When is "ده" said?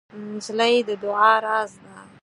1.83-1.91